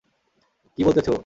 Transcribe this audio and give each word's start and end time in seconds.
কি 0.77 0.81
বলতেছে 0.83 1.09
ও? 1.11 1.17